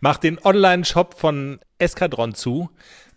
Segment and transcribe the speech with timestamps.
[0.00, 2.70] Mach den Online-Shop von Eskadron zu,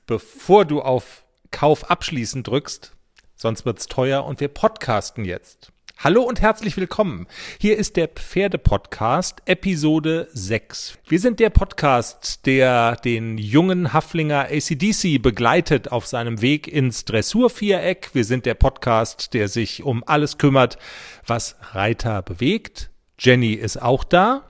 [0.07, 2.93] bevor du auf Kauf abschließen drückst,
[3.35, 5.71] sonst wird's teuer und wir podcasten jetzt.
[5.99, 7.27] Hallo und herzlich willkommen.
[7.59, 10.97] Hier ist der Pferde-Podcast, Episode 6.
[11.07, 18.09] Wir sind der Podcast, der den jungen Haflinger ACDC begleitet auf seinem Weg ins Dressurviereck.
[18.13, 20.79] Wir sind der Podcast, der sich um alles kümmert,
[21.27, 22.89] was Reiter bewegt.
[23.19, 24.45] Jenny ist auch da.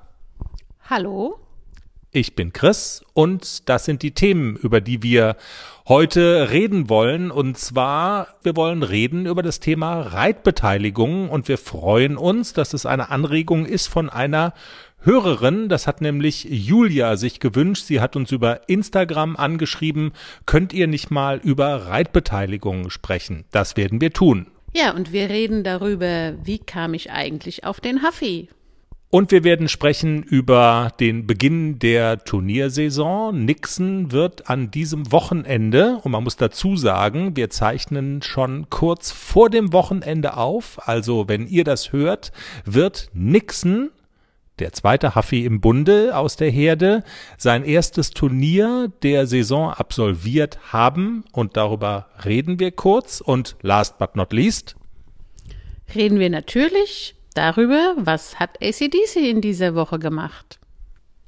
[0.89, 1.40] Hallo.
[2.13, 5.37] Ich bin Chris und das sind die Themen, über die wir
[5.87, 7.31] heute reden wollen.
[7.31, 12.85] Und zwar, wir wollen reden über das Thema Reitbeteiligung und wir freuen uns, dass es
[12.85, 14.53] eine Anregung ist von einer
[14.99, 15.69] Hörerin.
[15.69, 17.85] Das hat nämlich Julia sich gewünscht.
[17.85, 20.11] Sie hat uns über Instagram angeschrieben.
[20.45, 23.45] Könnt ihr nicht mal über Reitbeteiligung sprechen?
[23.51, 24.47] Das werden wir tun.
[24.73, 28.49] Ja, und wir reden darüber, wie kam ich eigentlich auf den Huffy?
[29.11, 33.43] Und wir werden sprechen über den Beginn der Turniersaison.
[33.43, 39.49] Nixon wird an diesem Wochenende, und man muss dazu sagen, wir zeichnen schon kurz vor
[39.49, 40.87] dem Wochenende auf.
[40.87, 42.31] Also wenn ihr das hört,
[42.63, 43.91] wird Nixon
[44.59, 47.03] der zweite Huffy im Bunde aus der Herde,
[47.37, 51.25] sein erstes Turnier der Saison absolviert haben.
[51.33, 53.19] Und darüber reden wir kurz.
[53.19, 54.77] Und last but not least.
[55.93, 60.59] Reden wir natürlich darüber, was hat ACDC in dieser Woche gemacht.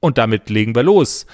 [0.00, 1.26] Und damit legen wir los.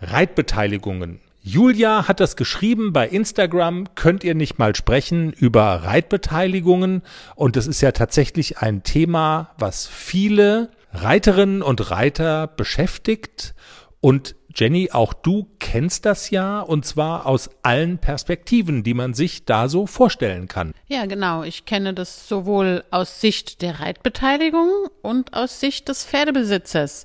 [0.00, 1.20] Reitbeteiligungen.
[1.42, 7.02] Julia hat das geschrieben bei Instagram, könnt ihr nicht mal sprechen über Reitbeteiligungen.
[7.34, 13.54] Und das ist ja tatsächlich ein Thema, was viele Reiterinnen und Reiter beschäftigt.
[14.00, 19.44] Und Jenny, auch du kennst das ja und zwar aus allen Perspektiven, die man sich
[19.44, 20.72] da so vorstellen kann.
[20.88, 21.42] Ja, genau.
[21.42, 24.70] Ich kenne das sowohl aus Sicht der Reitbeteiligung
[25.02, 27.04] und aus Sicht des Pferdebesitzers.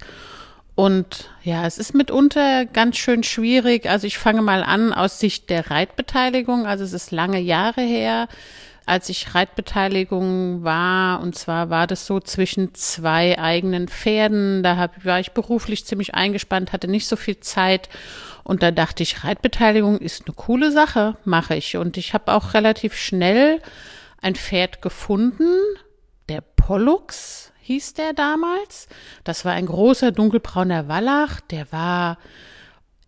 [0.75, 3.89] Und ja, es ist mitunter ganz schön schwierig.
[3.89, 6.65] Also ich fange mal an aus Sicht der Reitbeteiligung.
[6.65, 8.27] Also es ist lange Jahre her
[8.85, 11.21] als ich Reitbeteiligung war.
[11.21, 14.63] Und zwar war das so zwischen zwei eigenen Pferden.
[14.63, 17.89] Da hab, war ich beruflich ziemlich eingespannt, hatte nicht so viel Zeit.
[18.43, 21.77] Und da dachte ich, Reitbeteiligung ist eine coole Sache, mache ich.
[21.77, 23.61] Und ich habe auch relativ schnell
[24.21, 25.49] ein Pferd gefunden,
[26.29, 28.87] der Pollux hieß der damals.
[29.23, 32.17] Das war ein großer dunkelbrauner Wallach, der war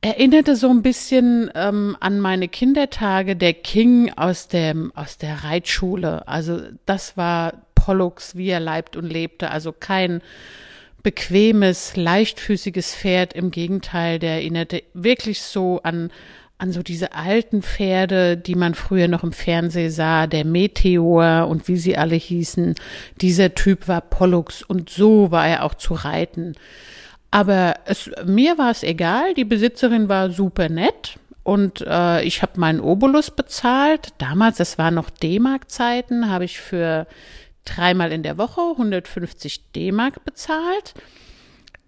[0.02, 6.28] erinnerte so ein bisschen ähm, an meine Kindertage, der King aus dem aus der Reitschule.
[6.28, 9.52] Also das war Pollux, wie er leibt und lebte.
[9.52, 10.22] Also kein
[11.04, 13.34] bequemes, leichtfüßiges Pferd.
[13.34, 16.12] Im Gegenteil, der erinnerte wirklich so an
[16.60, 21.68] an so diese alten Pferde, die man früher noch im Fernsehen sah, der Meteor und
[21.68, 22.74] wie sie alle hießen.
[23.22, 26.56] Dieser Typ war Pollux und so war er auch zu reiten.
[27.32, 32.60] Aber es, mir war es egal, die Besitzerin war super nett und äh, ich habe
[32.60, 34.10] meinen Obolus bezahlt.
[34.18, 37.08] Damals, das waren noch D-Mark-Zeiten, habe ich für
[37.66, 40.94] dreimal in der Woche 150 D-Mark bezahlt.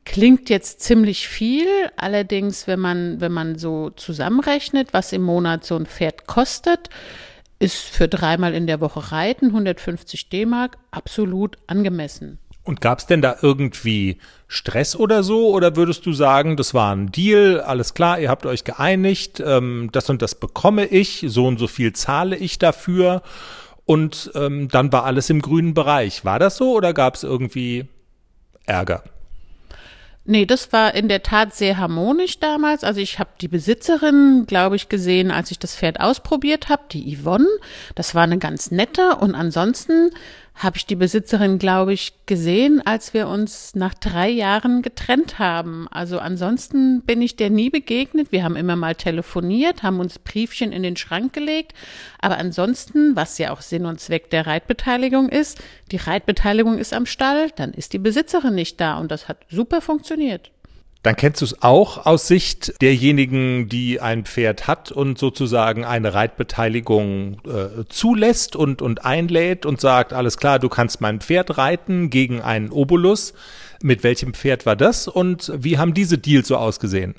[0.05, 5.75] Klingt jetzt ziemlich viel, allerdings, wenn man, wenn man so zusammenrechnet, was im Monat so
[5.75, 6.89] ein Pferd kostet,
[7.59, 12.39] ist für dreimal in der Woche Reiten 150 D-Mark absolut angemessen.
[12.69, 15.49] Und gab es denn da irgendwie Stress oder so?
[15.49, 19.89] Oder würdest du sagen, das war ein Deal, alles klar, ihr habt euch geeinigt, ähm,
[19.91, 23.23] das und das bekomme ich, so und so viel zahle ich dafür
[23.85, 26.25] und ähm, dann war alles im grünen Bereich.
[26.25, 27.87] War das so oder gab es irgendwie
[28.67, 29.01] Ärger?
[30.25, 32.83] Nee, das war in der Tat sehr harmonisch damals.
[32.83, 37.17] Also ich habe die Besitzerin, glaube ich, gesehen, als ich das Pferd ausprobiert habe, die
[37.17, 37.47] Yvonne.
[37.95, 39.15] Das war eine ganz nette.
[39.15, 40.11] Und ansonsten
[40.59, 45.87] habe ich die Besitzerin, glaube ich, gesehen, als wir uns nach drei Jahren getrennt haben.
[45.89, 48.33] Also ansonsten bin ich der nie begegnet.
[48.33, 51.73] Wir haben immer mal telefoniert, haben uns Briefchen in den Schrank gelegt.
[52.19, 55.59] Aber ansonsten, was ja auch Sinn und Zweck der Reitbeteiligung ist,
[55.91, 59.79] die Reitbeteiligung ist am Stall, dann ist die Besitzerin nicht da und das hat super
[59.79, 60.51] funktioniert.
[61.01, 66.13] Dann kennst du es auch aus Sicht derjenigen, die ein Pferd hat und sozusagen eine
[66.13, 72.09] Reitbeteiligung äh, zulässt und, und einlädt und sagt, alles klar, du kannst mein Pferd reiten
[72.09, 73.33] gegen einen Obolus.
[73.81, 77.15] Mit welchem Pferd war das und wie haben diese Deals so ausgesehen?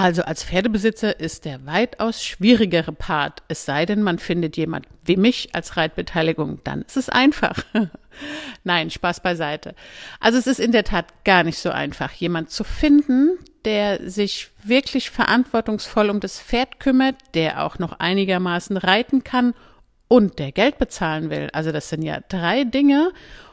[0.00, 5.16] Also als Pferdebesitzer ist der weitaus schwierigere Part, es sei denn, man findet jemand wie
[5.16, 7.64] mich als Reitbeteiligung, dann ist es einfach.
[8.62, 9.74] Nein, Spaß beiseite.
[10.20, 14.50] Also es ist in der Tat gar nicht so einfach, jemand zu finden, der sich
[14.62, 19.52] wirklich verantwortungsvoll um das Pferd kümmert, der auch noch einigermaßen reiten kann
[20.06, 21.48] und der Geld bezahlen will.
[21.52, 23.10] Also das sind ja drei Dinge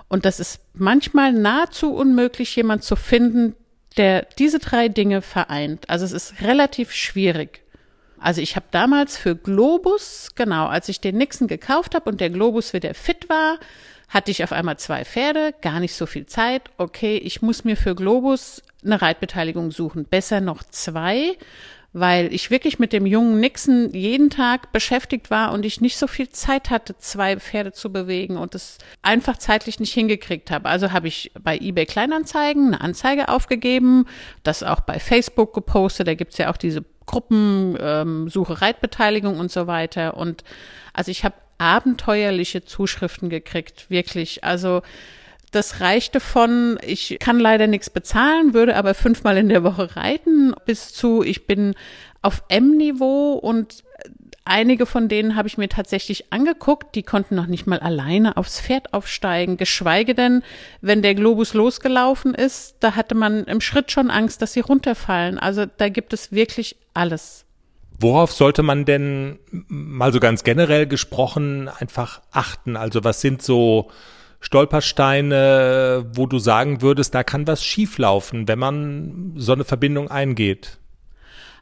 [0.09, 3.55] und das ist manchmal nahezu unmöglich, jemand zu finden,
[3.97, 5.89] der diese drei Dinge vereint.
[5.89, 7.61] Also es ist relativ schwierig.
[8.19, 12.29] Also ich habe damals für Globus, genau, als ich den Nixon gekauft habe und der
[12.29, 13.59] Globus wieder fit war,
[14.09, 16.63] hatte ich auf einmal zwei Pferde, gar nicht so viel Zeit.
[16.77, 20.05] Okay, ich muss mir für Globus eine Reitbeteiligung suchen.
[20.05, 21.37] Besser noch zwei,
[21.97, 26.07] weil ich wirklich mit dem jungen Nixon jeden Tag beschäftigt war und ich nicht so
[26.07, 30.67] viel Zeit hatte, zwei Pferde zu bewegen und es einfach zeitlich nicht hingekriegt habe.
[30.67, 34.07] Also habe ich bei eBay Kleinanzeigen eine Anzeige aufgegeben,
[34.43, 39.49] das auch bei Facebook gepostet, da gibt's ja auch diese Gruppen, ähm, Suche Reitbeteiligung und
[39.49, 40.17] so weiter.
[40.17, 40.43] Und
[40.91, 44.43] also ich habe abenteuerliche Zuschriften gekriegt, wirklich.
[44.43, 44.81] Also
[45.55, 50.53] das reichte von, ich kann leider nichts bezahlen, würde aber fünfmal in der Woche reiten,
[50.65, 51.75] bis zu, ich bin
[52.21, 53.83] auf M-Niveau und
[54.43, 58.59] einige von denen habe ich mir tatsächlich angeguckt, die konnten noch nicht mal alleine aufs
[58.59, 60.43] Pferd aufsteigen, geschweige denn,
[60.81, 65.39] wenn der Globus losgelaufen ist, da hatte man im Schritt schon Angst, dass sie runterfallen.
[65.39, 67.45] Also da gibt es wirklich alles.
[67.97, 72.75] Worauf sollte man denn mal so ganz generell gesprochen einfach achten?
[72.75, 73.89] Also was sind so
[74.45, 80.77] Stolpersteine, wo du sagen würdest, da kann was schieflaufen, wenn man so eine Verbindung eingeht?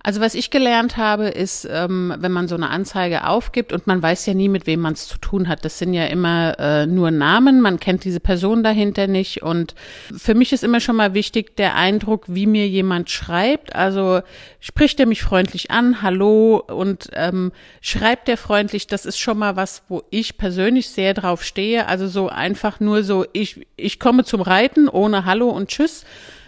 [0.06, 4.04] Also was ich gelernt habe, ist, ähm, wenn man so eine Anzeige aufgibt und man
[4.04, 5.64] weiß ja nie, mit wem man es zu tun hat.
[5.64, 9.44] Das sind ja immer äh, nur Namen, man kennt diese Person dahinter nicht.
[9.44, 9.76] Und
[10.14, 13.78] für mich ist immer schon mal wichtig der Eindruck, wie mir jemand schreibt.
[13.78, 14.20] Also
[14.60, 18.88] spricht er mich freundlich an, hallo und ähm, schreibt er freundlich.
[18.88, 21.88] Das ist schon mal was, wo ich persönlich sehr drauf stehe.
[21.88, 26.04] Also so einfach nur so, ich, ich komme zum Reiten ohne Hallo und Tschüss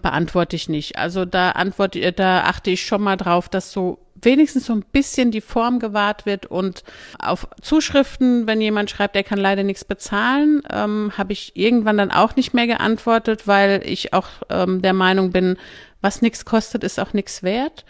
[0.06, 1.00] beantworte ich nicht.
[1.00, 5.32] Also da antworte, da achte ich schon mal drauf, dass so wenigstens so ein bisschen
[5.32, 6.84] die Form gewahrt wird und
[7.18, 12.12] auf Zuschriften, wenn jemand schreibt, er kann leider nichts bezahlen, ähm, habe ich irgendwann dann
[12.12, 15.58] auch nicht mehr geantwortet, weil ich auch ähm, der Meinung bin,
[16.02, 17.84] was nichts kostet, ist auch nichts wert.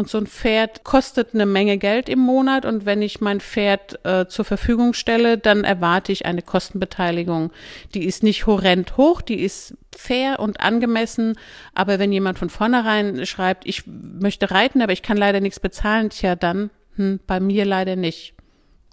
[0.00, 2.64] Und so ein Pferd kostet eine Menge Geld im Monat.
[2.64, 7.52] Und wenn ich mein Pferd äh, zur Verfügung stelle, dann erwarte ich eine Kostenbeteiligung.
[7.92, 11.36] Die ist nicht horrend hoch, die ist fair und angemessen.
[11.74, 16.08] Aber wenn jemand von vornherein schreibt, ich möchte reiten, aber ich kann leider nichts bezahlen,
[16.08, 18.32] tja, dann hm, bei mir leider nicht.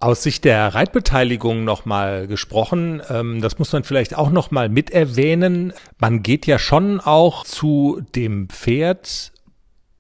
[0.02, 5.72] Aus Sicht der Reitbeteiligung nochmal gesprochen, ähm, das muss man vielleicht auch nochmal mit erwähnen.
[6.00, 9.32] Man geht ja schon auch zu dem Pferd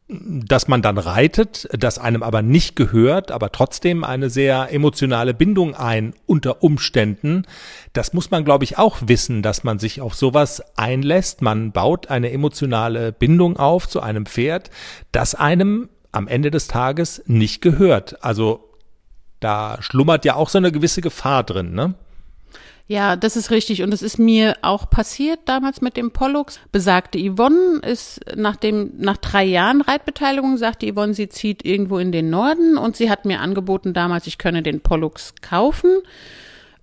[0.09, 5.75] dass man dann reitet, das einem aber nicht gehört, aber trotzdem eine sehr emotionale Bindung
[5.75, 7.43] ein unter Umständen.
[7.91, 11.41] Das muss man, glaube ich, auch wissen, dass man sich auf sowas einlässt.
[11.41, 14.69] Man baut eine emotionale Bindung auf zu einem Pferd,
[15.11, 18.23] das einem am Ende des Tages nicht gehört.
[18.23, 18.63] Also
[19.41, 21.95] da schlummert ja auch so eine gewisse Gefahr drin, ne?
[22.89, 23.83] Ja, das ist richtig.
[23.83, 26.61] Und es ist mir auch passiert damals mit dem Pollux.
[26.71, 32.13] Besagte Yvonne ist nach dem, nach drei Jahren Reitbeteiligung, sagte Yvonne, sie zieht irgendwo in
[32.13, 35.89] den Norden und sie hat mir angeboten damals, ich könne den Pollux kaufen.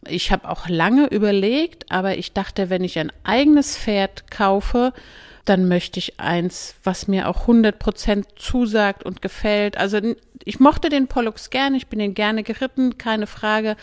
[0.07, 4.93] Ich habe auch lange überlegt, aber ich dachte, wenn ich ein eigenes Pferd kaufe,
[5.47, 9.79] dann möchte ich eins, was mir auch 100 Prozent zusagt und gefällt.
[9.79, 10.01] Also
[10.45, 13.77] ich mochte den Pollux gerne, ich bin den gerne geritten, keine Frage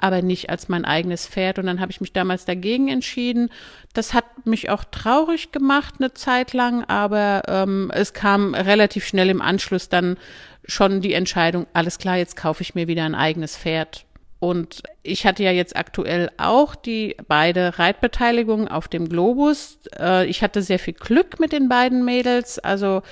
[0.00, 1.58] aber nicht als mein eigenes Pferd.
[1.58, 3.50] Und dann habe ich mich damals dagegen entschieden.
[3.92, 9.30] Das hat mich auch traurig gemacht eine Zeit lang, aber ähm, es kam relativ schnell
[9.30, 10.16] im Anschluss dann
[10.68, 14.04] schon die Entscheidung, alles klar, jetzt kaufe ich mir wieder ein eigenes Pferd.
[14.40, 19.80] Und ich hatte ja jetzt aktuell auch die beide Reitbeteiligungen auf dem Globus.
[19.98, 22.60] Äh, ich hatte sehr viel Glück mit den beiden Mädels.
[22.60, 23.02] Also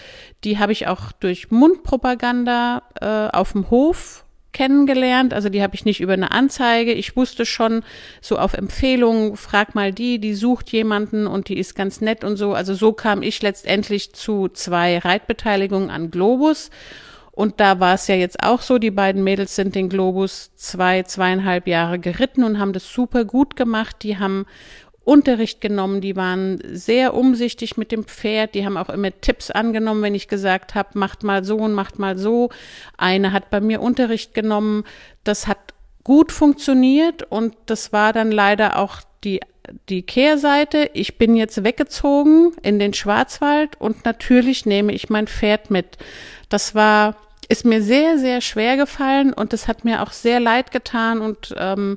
[0.45, 4.25] die habe ich auch durch Mundpropaganda äh, auf dem Hof
[4.57, 5.35] kennengelernt.
[5.35, 6.93] Also die habe ich nicht über eine Anzeige.
[6.93, 7.83] Ich wusste schon
[8.23, 12.39] so auf Empfehlung, frag mal die, die sucht jemanden und die ist ganz nett und
[12.39, 12.55] so.
[12.55, 16.71] Also so kam ich letztendlich zu zwei Reitbeteiligungen an Globus.
[17.33, 21.03] Und da war es ja jetzt auch so, die beiden Mädels sind den Globus zwei,
[21.03, 23.97] zweieinhalb Jahre geritten und haben das super gut gemacht.
[24.05, 24.47] Die haben
[25.07, 30.03] Unterricht genommen, die waren sehr umsichtig mit dem Pferd, die haben auch immer Tipps angenommen,
[30.03, 32.51] wenn ich gesagt habe, macht mal so und macht mal so.
[32.99, 34.83] Eine hat bei mir Unterricht genommen,
[35.23, 35.59] das hat
[36.03, 39.41] gut funktioniert und das war dann leider auch die
[39.89, 40.91] die Kehrseite.
[40.93, 45.99] Ich bin jetzt weggezogen in den Schwarzwald und natürlich nehme ich mein Pferd mit.
[46.49, 47.15] Das war
[47.49, 51.55] ist mir sehr sehr schwer gefallen und es hat mir auch sehr leid getan und
[51.57, 51.97] ähm,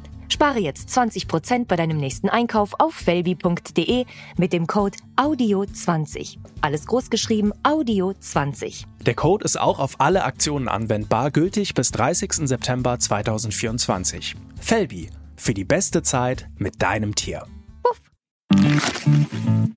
[0.31, 4.05] Spare jetzt 20% bei deinem nächsten Einkauf auf felbi.de
[4.37, 6.37] mit dem Code AUDIO20.
[6.61, 8.85] Alles großgeschrieben AUDIO20.
[9.05, 12.47] Der Code ist auch auf alle Aktionen anwendbar, gültig bis 30.
[12.47, 14.35] September 2024.
[14.59, 17.45] Felbi, für die beste Zeit mit deinem Tier.
[17.83, 18.01] Puff.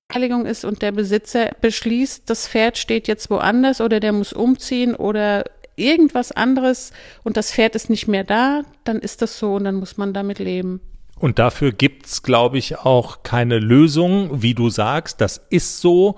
[0.07, 4.95] Beteiligung ist und der Besitzer beschließt, das Pferd steht jetzt woanders oder der muss umziehen
[4.95, 5.43] oder
[5.75, 6.91] irgendwas anderes
[7.23, 10.13] und das Pferd ist nicht mehr da, dann ist das so und dann muss man
[10.13, 10.81] damit leben.
[11.17, 15.21] Und dafür gibt's, glaube ich, auch keine Lösung, wie du sagst.
[15.21, 16.17] Das ist so.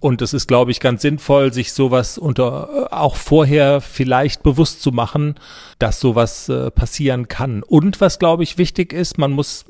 [0.00, 4.82] Und es ist, glaube ich, ganz sinnvoll, sich sowas unter äh, auch vorher vielleicht bewusst
[4.82, 5.36] zu machen,
[5.78, 7.62] dass sowas äh, passieren kann.
[7.62, 9.64] Und was, glaube ich, wichtig ist, man muss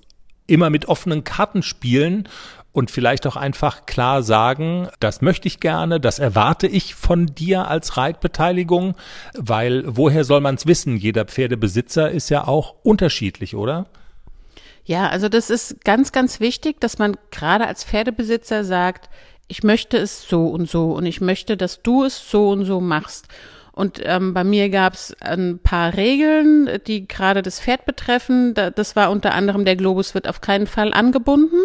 [0.47, 2.29] immer mit offenen Karten spielen
[2.73, 7.69] und vielleicht auch einfach klar sagen, das möchte ich gerne, das erwarte ich von dir
[7.69, 8.95] als Reitbeteiligung,
[9.35, 10.97] weil woher soll man es wissen?
[10.97, 13.87] Jeder Pferdebesitzer ist ja auch unterschiedlich, oder?
[14.85, 19.11] Ja, also das ist ganz, ganz wichtig, dass man gerade als Pferdebesitzer sagt,
[19.49, 22.81] ich möchte es so und so und ich möchte, dass du es so und so
[22.81, 23.29] machst.
[23.73, 28.55] Und ähm, bei mir gab es ein paar Regeln, die gerade das Pferd betreffen.
[28.55, 31.59] Das war unter anderem, der Globus wird auf keinen Fall angebunden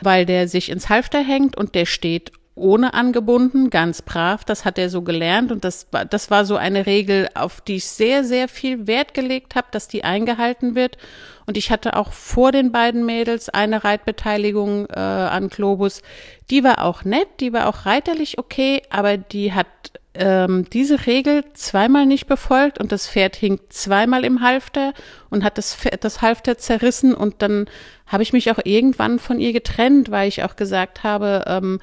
[0.00, 4.44] weil der sich ins Halfter hängt und der steht ohne angebunden, ganz brav.
[4.44, 7.76] Das hat er so gelernt und das war, das war so eine Regel, auf die
[7.76, 10.96] ich sehr, sehr viel Wert gelegt habe, dass die eingehalten wird.
[11.46, 16.02] Und ich hatte auch vor den beiden Mädels eine Reitbeteiligung äh, an Globus.
[16.50, 19.66] Die war auch nett, die war auch reiterlich okay, aber die hat
[20.14, 24.94] ähm, diese Regel zweimal nicht befolgt und das Pferd hing zweimal im Halfter
[25.30, 27.66] und hat das, Pferd, das Halfter zerrissen und dann
[28.06, 31.80] habe ich mich auch irgendwann von ihr getrennt, weil ich auch gesagt habe, ähm,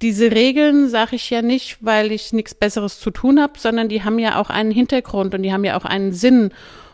[0.00, 4.04] diese Regeln sage ich ja nicht, weil ich nichts Besseres zu tun habe, sondern die
[4.04, 6.50] haben ja auch einen Hintergrund und die haben ja auch einen Sinn.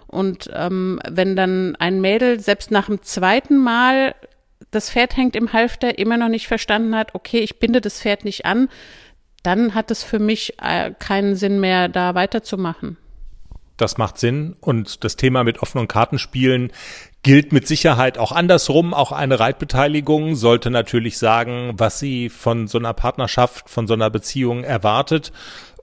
[0.07, 4.15] Und ähm, wenn dann ein Mädel selbst nach dem zweiten Mal
[4.71, 8.25] das Pferd hängt im Halfter immer noch nicht verstanden hat, okay, ich binde das Pferd
[8.25, 8.69] nicht an,
[9.45, 12.97] dann hat es für mich äh, keinen Sinn mehr, da weiterzumachen.
[13.77, 14.57] Das macht Sinn.
[14.61, 16.73] Und das Thema mit offenen Kartenspielen
[17.23, 18.95] gilt mit Sicherheit auch andersrum.
[18.95, 24.11] Auch eine Reitbeteiligung sollte natürlich sagen, was sie von so einer Partnerschaft, von so einer
[24.11, 25.33] Beziehung erwartet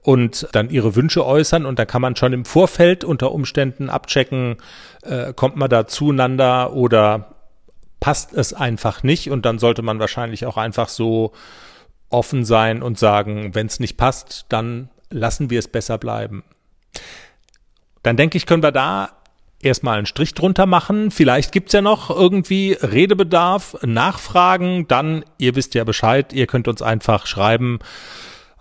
[0.02, 1.64] und dann ihre Wünsche äußern.
[1.64, 4.56] Und da kann man schon im Vorfeld unter Umständen abchecken,
[5.02, 7.36] äh, kommt man da zueinander oder
[8.00, 9.30] passt es einfach nicht.
[9.30, 11.32] Und dann sollte man wahrscheinlich auch einfach so
[12.12, 16.44] offen sein und sagen, wenn es nicht passt, dann lassen wir es besser bleiben.
[18.02, 19.10] Dann denke ich, können wir da
[19.60, 21.10] erstmal einen Strich drunter machen.
[21.10, 24.88] Vielleicht gibt's ja noch irgendwie Redebedarf, Nachfragen.
[24.88, 27.78] Dann, ihr wisst ja Bescheid, ihr könnt uns einfach schreiben.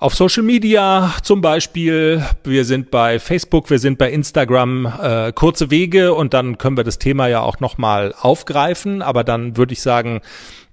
[0.02, 5.70] Auf Social Media zum Beispiel, wir sind bei Facebook, wir sind bei Instagram, äh, kurze
[5.70, 9.04] Wege und dann können wir das Thema ja auch nochmal aufgreifen.
[9.04, 10.22] Aber dann würde ich sagen,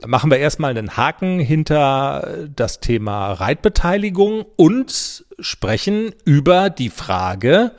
[0.06, 7.72] machen wir erstmal einen Haken hinter das Thema Reitbeteiligung und sprechen über die Frage,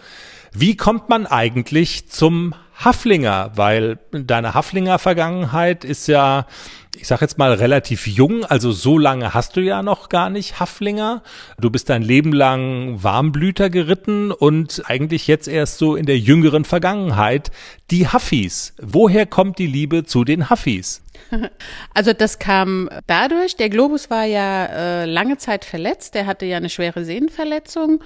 [0.54, 6.48] wie kommt man eigentlich zum Haflinger, weil deine Haflinger Vergangenheit ist ja,
[6.96, 10.62] ich sag jetzt mal relativ jung, also so lange hast du ja noch gar nicht
[10.62, 11.22] Haflinger.
[11.60, 16.64] Du bist dein Leben lang Warmblüter geritten und eigentlich jetzt erst so in der jüngeren
[16.64, 17.52] Vergangenheit
[17.92, 18.74] die Huffis.
[18.82, 21.02] Woher kommt die Liebe zu den Huffis?
[21.94, 26.58] Also das kam dadurch, der Globus war ja äh, lange Zeit verletzt, der hatte ja
[26.58, 28.02] eine schwere Sehnenverletzung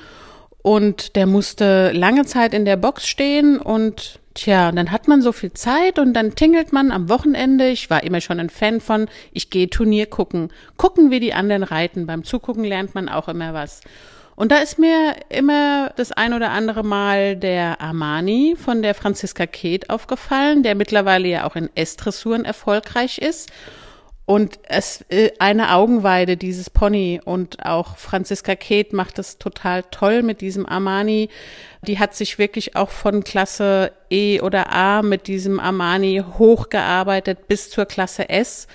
[0.64, 5.32] und der musste lange Zeit in der Box stehen und tja, dann hat man so
[5.32, 7.70] viel Zeit und dann tingelt man am Wochenende.
[7.70, 10.52] Ich war immer schon ein Fan von, ich gehe Turnier gucken.
[10.78, 12.06] Gucken, wie die anderen reiten.
[12.06, 13.82] Beim Zugucken lernt man auch immer was.
[14.36, 19.46] Und da ist mir immer das ein oder andere Mal der Armani von der Franziska
[19.46, 23.52] Keht aufgefallen, der mittlerweile ja auch in S-Dressuren erfolgreich ist.
[24.26, 27.20] Und es äh, eine Augenweide, dieses Pony.
[27.24, 31.30] Und auch Franziska Keht macht es total toll mit diesem Armani.
[31.86, 37.70] Die hat sich wirklich auch von Klasse E oder A mit diesem Armani hochgearbeitet bis
[37.70, 38.68] zur Klasse S.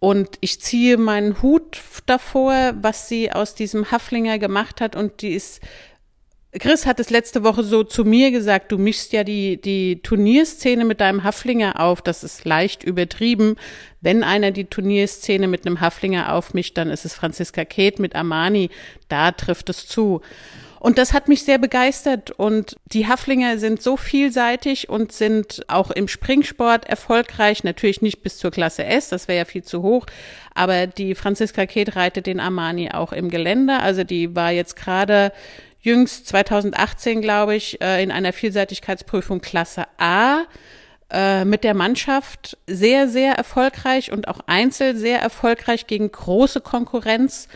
[0.00, 4.96] Und ich ziehe meinen Hut davor, was sie aus diesem Haflinger gemacht hat.
[4.96, 5.60] Und die ist
[6.52, 10.86] Chris hat es letzte Woche so zu mir gesagt, du mischst ja die, die Turnierszene
[10.86, 12.00] mit deinem Haflinger auf.
[12.00, 13.56] Das ist leicht übertrieben.
[14.00, 18.70] Wenn einer die Turnierszene mit einem Haflinger aufmischt, dann ist es Franziska Keht mit Armani.
[19.08, 20.22] Da trifft es zu.
[20.80, 22.30] Und das hat mich sehr begeistert.
[22.30, 27.62] Und die Haflinger sind so vielseitig und sind auch im Springsport erfolgreich.
[27.62, 30.06] Natürlich nicht bis zur Klasse S, das wäre ja viel zu hoch.
[30.54, 33.80] Aber die Franziska Keht reitet den Armani auch im Gelände.
[33.80, 35.32] Also die war jetzt gerade
[35.80, 40.44] jüngst 2018, glaube ich, äh, in einer Vielseitigkeitsprüfung Klasse A
[41.10, 47.48] äh, mit der Mannschaft sehr, sehr erfolgreich und auch einzeln sehr erfolgreich gegen große Konkurrenz.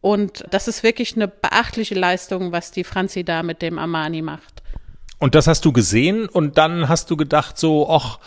[0.00, 4.62] Und das ist wirklich eine beachtliche Leistung, was die Franzi da mit dem Armani macht.
[5.18, 8.18] Und das hast du gesehen und dann hast du gedacht so, ach,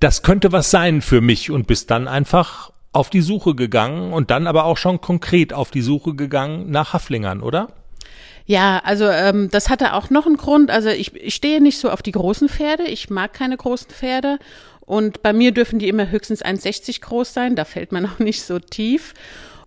[0.00, 4.30] das könnte was sein für mich und bist dann einfach auf die Suche gegangen und
[4.30, 7.68] dann aber auch schon konkret auf die Suche gegangen nach Haflingern, oder?
[8.46, 10.70] Ja, also ähm, das hatte auch noch einen Grund.
[10.70, 12.84] Also ich, ich stehe nicht so auf die großen Pferde.
[12.84, 14.38] Ich mag keine großen Pferde.
[14.80, 17.54] Und bei mir dürfen die immer höchstens 1,60 groß sein.
[17.54, 19.14] Da fällt man auch nicht so tief.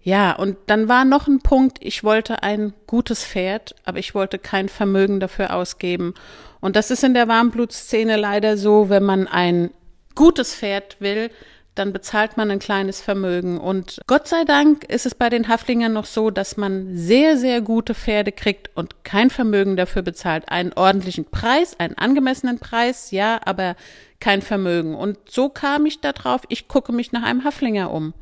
[0.03, 4.37] Ja, und dann war noch ein Punkt, ich wollte ein gutes Pferd, aber ich wollte
[4.37, 6.13] kein Vermögen dafür ausgeben.
[6.59, 9.69] Und das ist in der Warmblutszene leider so, wenn man ein
[10.13, 11.31] gutes Pferd will,
[11.75, 13.59] dann bezahlt man ein kleines Vermögen.
[13.59, 17.61] Und Gott sei Dank ist es bei den Haflingern noch so, dass man sehr, sehr
[17.61, 20.49] gute Pferde kriegt und kein Vermögen dafür bezahlt.
[20.49, 23.75] Einen ordentlichen Preis, einen angemessenen Preis, ja, aber
[24.19, 24.95] kein Vermögen.
[24.95, 28.13] Und so kam ich darauf, ich gucke mich nach einem Haflinger um.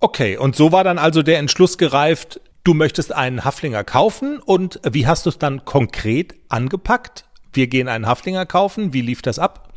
[0.00, 4.80] Okay, und so war dann also der Entschluss gereift, du möchtest einen Haflinger kaufen und
[4.88, 7.24] wie hast du es dann konkret angepackt?
[7.52, 9.71] Wir gehen einen Haflinger kaufen, wie lief das ab?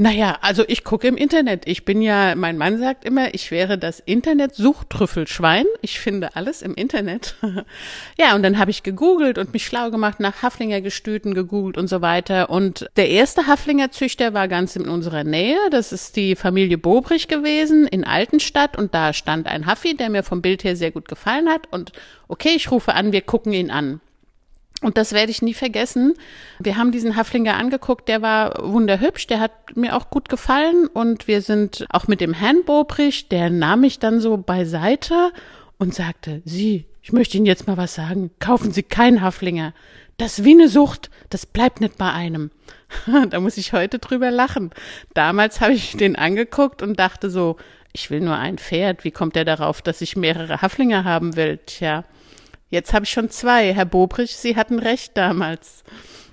[0.00, 1.64] Naja, also ich gucke im Internet.
[1.66, 5.66] Ich bin ja, mein Mann sagt immer, ich wäre das Internet-Suchtrüffelschwein.
[5.82, 7.34] Ich finde alles im Internet.
[8.18, 12.00] ja, und dann habe ich gegoogelt und mich schlau gemacht, nach Haflinger-Gestüten gegoogelt und so
[12.00, 12.48] weiter.
[12.48, 15.58] Und der erste Haflinger-Züchter war ganz in unserer Nähe.
[15.70, 18.78] Das ist die Familie Bobrich gewesen in Altenstadt.
[18.78, 21.70] Und da stand ein Haffi, der mir vom Bild her sehr gut gefallen hat.
[21.70, 21.92] Und
[22.26, 24.00] okay, ich rufe an, wir gucken ihn an.
[24.82, 26.14] Und das werde ich nie vergessen.
[26.58, 31.28] Wir haben diesen Haflinger angeguckt, der war wunderhübsch, der hat mir auch gut gefallen und
[31.28, 35.32] wir sind auch mit dem Herrn Bobrich, der nahm mich dann so beiseite
[35.78, 39.74] und sagte, Sie, ich möchte Ihnen jetzt mal was sagen, kaufen Sie keinen Haflinger.
[40.16, 42.50] Das wie eine Sucht, das bleibt nicht bei einem.
[43.30, 44.70] da muss ich heute drüber lachen.
[45.14, 47.56] Damals habe ich den angeguckt und dachte so,
[47.92, 51.58] ich will nur ein Pferd, wie kommt er darauf, dass ich mehrere Haflinger haben will?
[51.66, 52.04] Tja,
[52.70, 53.74] Jetzt habe ich schon zwei.
[53.74, 55.84] Herr Bobrich, Sie hatten recht damals.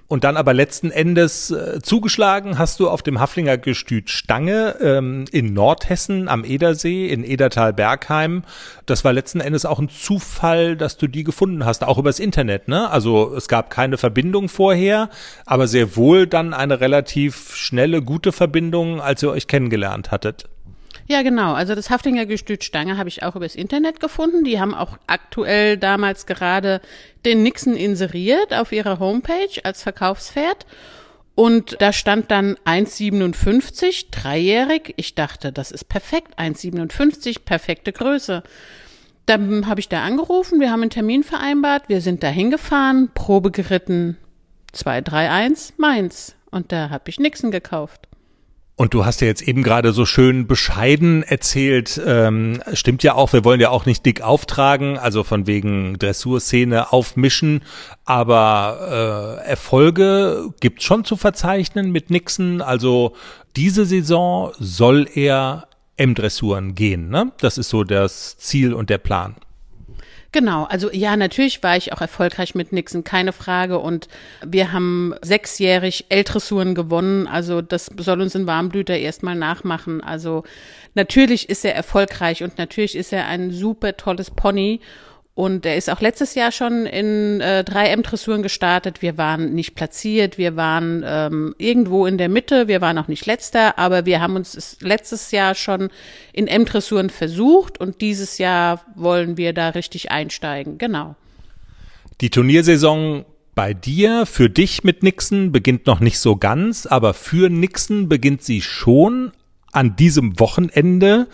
[0.09, 5.25] Und dann aber letzten Endes äh, zugeschlagen hast du auf dem Haflinger Gestüt Stange ähm,
[5.31, 8.43] in Nordhessen am Edersee in Edertal-Bergheim.
[8.85, 12.69] Das war letzten Endes auch ein Zufall, dass du die gefunden hast, auch übers Internet,
[12.69, 12.89] ne?
[12.89, 15.09] Also es gab keine Verbindung vorher,
[15.45, 20.47] aber sehr wohl dann eine relativ schnelle, gute Verbindung, als ihr euch kennengelernt hattet.
[21.07, 21.53] Ja, genau.
[21.53, 24.43] Also das Haftinger Gestüt Stange habe ich auch übers Internet gefunden.
[24.43, 26.81] Die haben auch aktuell damals gerade
[27.25, 30.65] den Nixon inseriert auf ihrer Homepage als Verkaufspferd.
[31.33, 34.95] Und da stand dann 1,57, dreijährig.
[34.97, 36.37] Ich dachte, das ist perfekt.
[36.37, 38.43] 1,57, perfekte Größe.
[39.27, 43.51] Dann habe ich da angerufen, wir haben einen Termin vereinbart, wir sind da hingefahren, Probe
[43.51, 44.17] geritten,
[44.71, 46.35] 231, Mainz.
[46.49, 48.07] Und da habe ich Nixon gekauft.
[48.79, 53.33] Und du hast ja jetzt eben gerade so schön bescheiden erzählt, ähm, stimmt ja auch,
[53.33, 57.63] wir wollen ja auch nicht dick auftragen, also von wegen Dressurszene aufmischen,
[58.05, 63.15] aber äh, Erfolge gibt schon zu verzeichnen mit Nixon, also
[63.55, 67.31] diese Saison soll er M-Dressuren gehen, ne?
[67.39, 69.37] Das ist so das Ziel und der Plan.
[70.33, 73.79] Genau, also ja, natürlich war ich auch erfolgreich mit Nixon, keine Frage.
[73.79, 74.09] Und
[74.45, 77.27] wir haben sechsjährig L-Dressuren gewonnen.
[77.27, 80.03] Also das soll uns ein Warmblüter erstmal nachmachen.
[80.03, 80.43] Also
[80.95, 84.81] natürlich ist er erfolgreich und natürlich ist er ein super tolles Pony.
[85.37, 89.03] Und er ist auch letztes Jahr schon in äh, drei M-Dressuren gestartet.
[89.03, 93.27] Wir waren nicht platziert, wir waren ähm, irgendwo in der Mitte, wir waren auch nicht
[93.27, 95.89] letzter, aber wir haben uns letztes Jahr schon
[96.33, 100.79] in M-Dressuren versucht und dieses Jahr wollen wir da richtig einsteigen.
[100.79, 101.15] Genau.
[102.19, 103.23] Die Turniersaison
[103.53, 108.41] bei dir, für dich mit Nixon beginnt noch nicht so ganz, aber für Nixon beginnt
[108.41, 109.33] sie schon
[109.71, 111.27] an diesem Wochenende.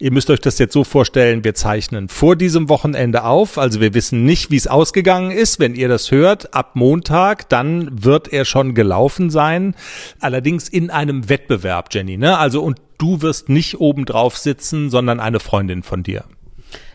[0.00, 3.94] Ihr müsst euch das jetzt so vorstellen, wir zeichnen vor diesem Wochenende auf, also wir
[3.94, 5.58] wissen nicht, wie es ausgegangen ist.
[5.58, 9.74] Wenn ihr das hört, ab Montag, dann wird er schon gelaufen sein.
[10.20, 12.38] Allerdings in einem Wettbewerb, Jenny, ne?
[12.38, 16.24] Also und du wirst nicht oben drauf sitzen, sondern eine Freundin von dir.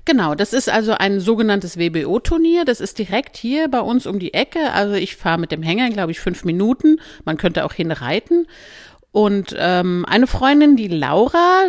[0.06, 2.66] Genau, das ist also ein sogenanntes WBO-Turnier.
[2.66, 4.74] Das ist direkt hier bei uns um die Ecke.
[4.74, 7.00] Also ich fahre mit dem Hänger, glaube ich, fünf Minuten.
[7.24, 8.48] Man könnte auch hinreiten.
[9.13, 11.65] Und ähm, eine Freundin, die Laura,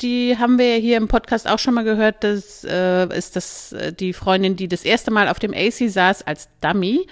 [0.00, 3.74] die haben wir ja hier im Podcast auch schon mal gehört, das äh, ist das
[3.74, 7.06] äh, die Freundin, die das erste Mal auf dem AC saß als Dummy.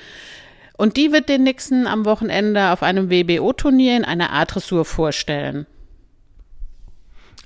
[0.79, 5.67] Und die wird den Nixon am Wochenende auf einem WBO-Turnier in einer A-Dressur vorstellen.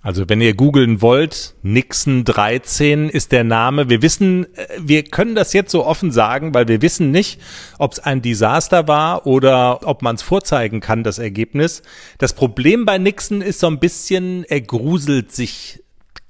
[0.09, 3.91] Also wenn ihr googeln wollt, Nixon 13 ist der Name.
[3.91, 7.39] Wir wissen, äh, wir können das jetzt so offen sagen, weil wir wissen nicht,
[7.79, 11.83] ob es ein Desaster war oder ob man es vorzeigen kann, das Ergebnis.
[12.17, 15.85] Das Problem bei Nixon ist so ein bisschen, er gruselt sich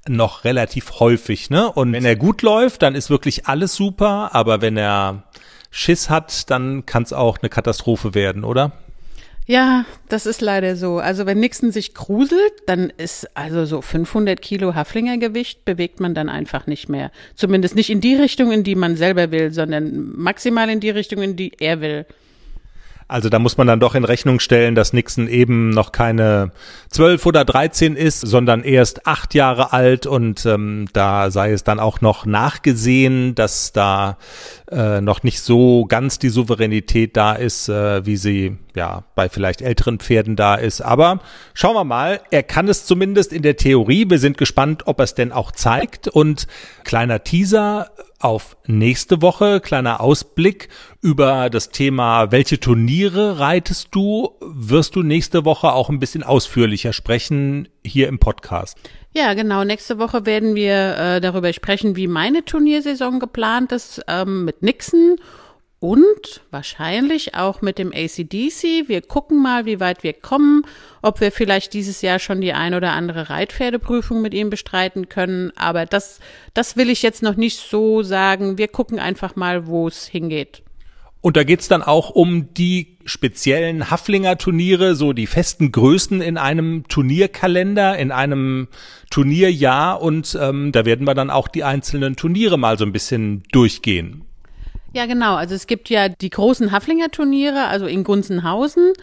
[0.08, 1.70] noch relativ häufig, ne?
[1.70, 5.22] Und wenn er gut läuft, dann ist wirklich alles super, aber wenn er
[5.70, 8.72] Schiss hat, dann kann es auch eine Katastrophe werden, oder?
[9.50, 10.98] Ja, das ist leider so.
[10.98, 16.28] Also wenn Nixon sich gruselt, dann ist also so 500 Kilo Haflingergewicht bewegt man dann
[16.28, 17.10] einfach nicht mehr.
[17.34, 21.22] Zumindest nicht in die Richtung, in die man selber will, sondern maximal in die Richtung,
[21.22, 22.04] in die er will.
[23.10, 26.52] Also da muss man dann doch in Rechnung stellen, dass Nixon eben noch keine
[26.90, 31.80] zwölf oder dreizehn ist, sondern erst acht Jahre alt und ähm, da sei es dann
[31.80, 34.18] auch noch nachgesehen, dass da
[34.70, 39.60] äh, noch nicht so ganz die Souveränität da ist, äh, wie sie ja bei vielleicht
[39.60, 40.80] älteren Pferden da ist.
[40.80, 41.20] Aber
[41.52, 44.08] schauen wir mal, er kann es zumindest in der Theorie.
[44.08, 46.08] Wir sind gespannt, ob er es denn auch zeigt.
[46.08, 46.46] Und
[46.84, 49.60] kleiner Teaser, auf nächste Woche.
[49.60, 50.68] Kleiner Ausblick
[51.00, 54.30] über das Thema, welche Turniere reitest du?
[54.40, 58.76] Wirst du nächste Woche auch ein bisschen ausführlicher sprechen hier im Podcast?
[59.12, 59.64] Ja, genau.
[59.64, 65.16] Nächste Woche werden wir äh, darüber sprechen, wie meine Turniersaison geplant ist ähm, mit Nixon
[65.80, 68.88] und wahrscheinlich auch mit dem ACDC.
[68.88, 70.62] Wir gucken mal, wie weit wir kommen,
[71.02, 75.52] ob wir vielleicht dieses Jahr schon die ein oder andere Reitpferdeprüfung mit ihm bestreiten können.
[75.56, 76.18] Aber das,
[76.52, 78.58] das will ich jetzt noch nicht so sagen.
[78.58, 80.62] Wir gucken einfach mal, wo es hingeht.
[81.20, 86.86] Und da geht's dann auch um die speziellen Haflinger-Turniere, so die festen Größen in einem
[86.88, 88.68] Turnierkalender, in einem
[89.10, 90.00] Turnierjahr.
[90.00, 94.27] Und ähm, da werden wir dann auch die einzelnen Turniere mal so ein bisschen durchgehen.
[94.98, 95.36] Ja, genau.
[95.36, 98.94] Also es gibt ja die großen Haflinger Turniere, also in Gunzenhausen.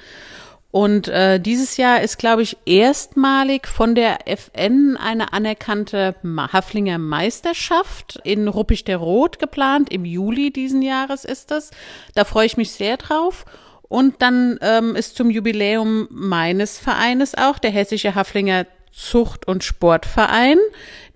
[0.69, 6.15] Und äh, dieses Jahr ist, glaube ich, erstmalig von der FN eine anerkannte
[6.51, 9.89] Haflinger Meisterschaft in Ruppig der Rot geplant.
[9.89, 11.71] Im Juli diesen Jahres ist das.
[12.13, 13.45] Da freue ich mich sehr drauf.
[13.87, 20.57] Und dann ähm, ist zum Jubiläum meines Vereines auch der Hessische Haflinger Zucht- und Sportverein.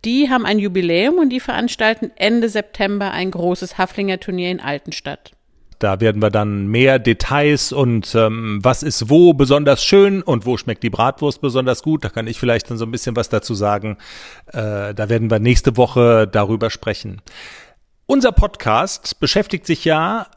[0.05, 5.33] Die haben ein Jubiläum und die veranstalten Ende September ein großes Haflinger Turnier in Altenstadt.
[5.79, 10.57] Da werden wir dann mehr Details und ähm, was ist wo besonders schön und wo
[10.57, 12.03] schmeckt die Bratwurst besonders gut.
[12.03, 13.97] Da kann ich vielleicht dann so ein bisschen was dazu sagen.
[14.47, 17.21] Äh, da werden wir nächste Woche darüber sprechen.
[18.05, 20.27] Unser Podcast beschäftigt sich ja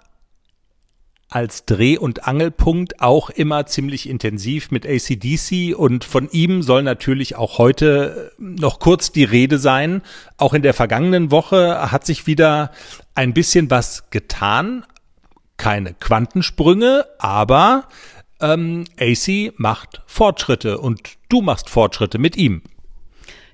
[1.33, 7.37] als Dreh- und Angelpunkt auch immer ziemlich intensiv mit ACDC und von ihm soll natürlich
[7.37, 10.03] auch heute noch kurz die Rede sein.
[10.37, 12.71] Auch in der vergangenen Woche hat sich wieder
[13.14, 14.85] ein bisschen was getan.
[15.57, 17.88] Keine Quantensprünge, aber
[18.40, 22.61] ähm, AC macht Fortschritte und du machst Fortschritte mit ihm.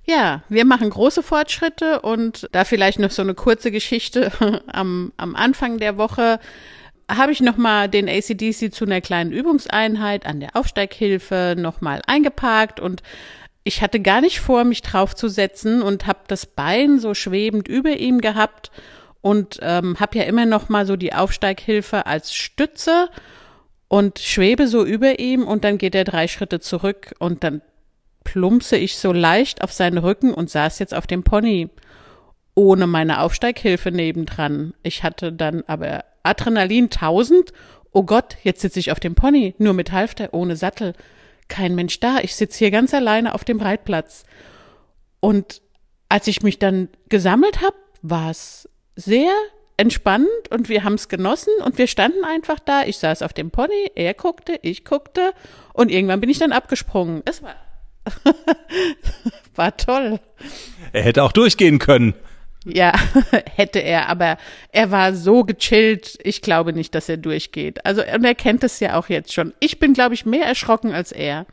[0.04, 4.32] Ja, wir machen große Fortschritte und da vielleicht noch so eine kurze Geschichte
[4.66, 6.40] am, am Anfang der Woche
[7.08, 13.02] habe ich nochmal den ACDC zu einer kleinen Übungseinheit an der Aufsteighilfe nochmal eingeparkt und
[13.64, 18.20] ich hatte gar nicht vor, mich draufzusetzen und habe das Bein so schwebend über ihm
[18.20, 18.70] gehabt
[19.20, 23.08] und ähm, habe ja immer noch mal so die Aufsteighilfe als Stütze
[23.88, 27.62] und schwebe so über ihm und dann geht er drei Schritte zurück und dann
[28.24, 31.70] plumpse ich so leicht auf seinen Rücken und saß jetzt auf dem Pony
[32.54, 34.74] ohne meine Aufsteighilfe nebendran.
[34.82, 37.52] Ich hatte dann aber Adrenalin 1000.
[37.92, 40.94] Oh Gott, jetzt sitze ich auf dem Pony, nur mit Halfter, ohne Sattel.
[41.48, 42.18] Kein Mensch da.
[42.20, 44.24] Ich sitze hier ganz alleine auf dem Reitplatz.
[45.20, 45.62] Und
[46.08, 49.32] als ich mich dann gesammelt habe, war es sehr
[49.76, 52.84] entspannt und wir haben es genossen und wir standen einfach da.
[52.84, 55.32] Ich saß auf dem Pony, er guckte, ich guckte
[55.72, 57.22] und irgendwann bin ich dann abgesprungen.
[57.24, 57.54] Es war,
[59.54, 60.20] war toll.
[60.92, 62.14] Er hätte auch durchgehen können.
[62.68, 62.92] Ja,
[63.56, 64.36] hätte er, aber
[64.72, 67.84] er war so gechillt, ich glaube nicht, dass er durchgeht.
[67.84, 69.54] Also, und er kennt es ja auch jetzt schon.
[69.60, 71.46] Ich bin, glaube ich, mehr erschrocken als er.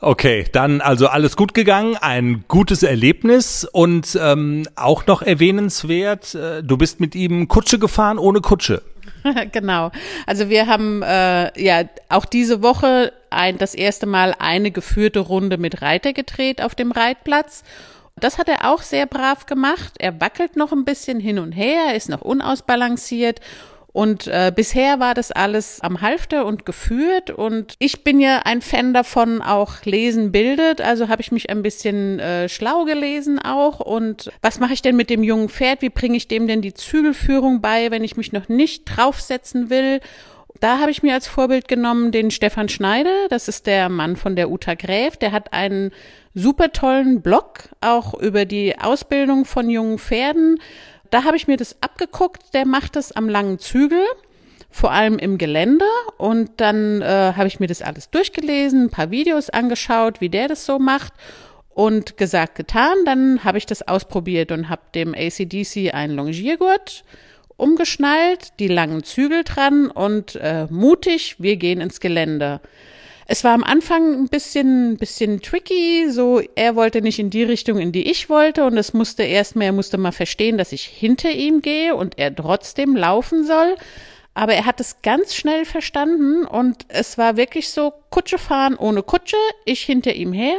[0.00, 6.62] Okay, dann also alles gut gegangen, ein gutes Erlebnis und ähm, auch noch erwähnenswert, äh,
[6.62, 8.82] du bist mit ihm Kutsche gefahren ohne Kutsche.
[9.52, 9.90] genau.
[10.24, 15.58] Also wir haben äh, ja auch diese Woche ein, das erste Mal eine geführte Runde
[15.58, 17.64] mit Reiter gedreht auf dem Reitplatz.
[18.18, 19.94] Das hat er auch sehr brav gemacht.
[19.98, 23.40] Er wackelt noch ein bisschen hin und her, ist noch unausbalanciert
[23.98, 27.30] und äh, bisher war das alles am Halfter und geführt.
[27.30, 30.80] Und ich bin ja ein Fan davon, auch lesen bildet.
[30.80, 33.80] Also habe ich mich ein bisschen äh, schlau gelesen auch.
[33.80, 35.82] Und was mache ich denn mit dem jungen Pferd?
[35.82, 40.00] Wie bringe ich dem denn die Zügelführung bei, wenn ich mich noch nicht draufsetzen will?
[40.60, 43.26] Da habe ich mir als Vorbild genommen den Stefan Schneider.
[43.30, 45.16] Das ist der Mann von der Uta Gräf.
[45.16, 45.92] Der hat einen
[46.38, 50.58] super tollen Blog auch über die Ausbildung von jungen Pferden
[51.10, 52.54] da habe ich mir das abgeguckt.
[52.54, 54.02] Der macht das am langen Zügel,
[54.70, 55.84] vor allem im Gelände.
[56.16, 60.48] Und dann äh, habe ich mir das alles durchgelesen, ein paar Videos angeschaut, wie der
[60.48, 61.12] das so macht.
[61.70, 67.04] Und gesagt, getan, dann habe ich das ausprobiert und habe dem ACDC einen Longiergurt
[67.56, 72.60] umgeschnallt, die langen Zügel dran und äh, mutig, wir gehen ins Gelände.
[73.30, 77.78] Es war am Anfang ein bisschen, bisschen tricky, so er wollte nicht in die Richtung,
[77.78, 78.64] in die ich wollte.
[78.64, 82.34] Und es musste erstmal, er musste mal verstehen, dass ich hinter ihm gehe und er
[82.34, 83.76] trotzdem laufen soll.
[84.32, 86.46] Aber er hat es ganz schnell verstanden.
[86.46, 89.36] Und es war wirklich so Kutsche fahren ohne Kutsche,
[89.66, 90.56] ich hinter ihm her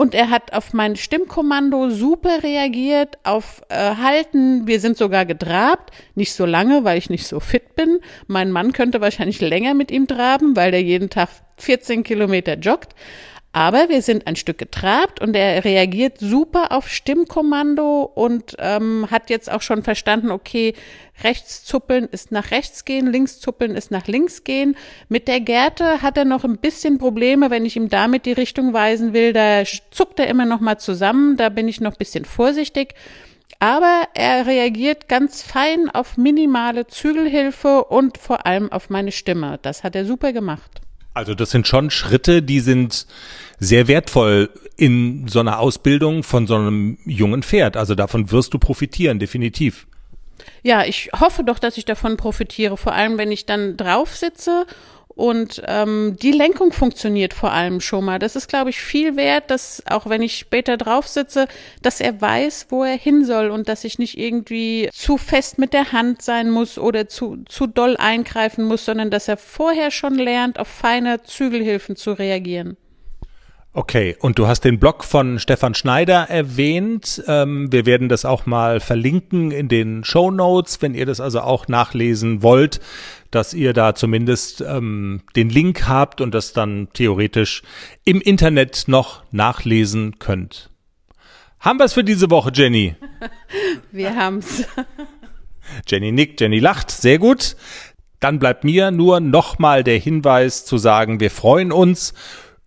[0.00, 4.66] und er hat auf mein Stimmkommando super reagiert, auf äh, Halten.
[4.66, 5.90] Wir sind sogar getrabt.
[6.14, 7.98] Nicht so lange, weil ich nicht so fit bin.
[8.26, 12.94] Mein Mann könnte wahrscheinlich länger mit ihm traben, weil der jeden Tag 14 Kilometer joggt.
[13.52, 19.28] Aber wir sind ein Stück getrabt und er reagiert super auf Stimmkommando und ähm, hat
[19.28, 20.74] jetzt auch schon verstanden, okay,
[21.24, 24.76] rechts zuppeln ist nach rechts gehen, links zuppeln ist nach links gehen.
[25.08, 28.72] Mit der Gerte hat er noch ein bisschen Probleme, wenn ich ihm damit die Richtung
[28.72, 32.24] weisen will, da zuckt er immer noch mal zusammen, da bin ich noch ein bisschen
[32.24, 32.94] vorsichtig.
[33.58, 39.58] Aber er reagiert ganz fein auf minimale Zügelhilfe und vor allem auf meine Stimme.
[39.60, 40.80] Das hat er super gemacht.
[41.14, 43.06] Also das sind schon Schritte, die sind
[43.58, 47.76] sehr wertvoll in so einer Ausbildung von so einem jungen Pferd.
[47.76, 49.86] Also davon wirst du profitieren, definitiv.
[50.62, 54.66] Ja, ich hoffe doch, dass ich davon profitiere, vor allem wenn ich dann drauf sitze
[55.20, 58.18] und ähm, die Lenkung funktioniert vor allem schon mal.
[58.18, 61.46] Das ist, glaube ich, viel wert, dass auch wenn ich später drauf sitze,
[61.82, 65.74] dass er weiß, wo er hin soll und dass ich nicht irgendwie zu fest mit
[65.74, 70.14] der Hand sein muss oder zu, zu doll eingreifen muss, sondern dass er vorher schon
[70.14, 72.78] lernt, auf feine Zügelhilfen zu reagieren.
[73.72, 77.22] Okay, und du hast den Blog von Stefan Schneider erwähnt.
[77.28, 81.42] Ähm, wir werden das auch mal verlinken in den Show Notes, wenn ihr das also
[81.42, 82.80] auch nachlesen wollt,
[83.30, 87.62] dass ihr da zumindest ähm, den Link habt und das dann theoretisch
[88.04, 90.70] im Internet noch nachlesen könnt.
[91.60, 92.96] Haben wir es für diese Woche, Jenny?
[93.92, 94.64] wir haben's.
[95.86, 97.54] Jenny nickt, Jenny lacht, sehr gut.
[98.18, 102.14] Dann bleibt mir nur nochmal der Hinweis zu sagen, wir freuen uns